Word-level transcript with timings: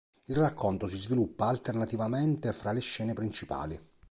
Il 0.25 0.35
racconto 0.35 0.87
si 0.87 0.97
sviluppa 0.97 1.45
alternativamente 1.45 2.51
fra 2.53 2.71
tre 2.71 2.79
scene 2.79 3.13
principali. 3.13 3.79